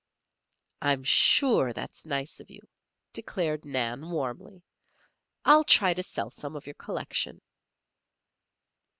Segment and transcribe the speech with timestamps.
[0.81, 2.67] "I'm sure that's nice of you,"
[3.13, 4.63] declared Nan, warmly.
[5.45, 7.39] "I'll try to sell some of your collection."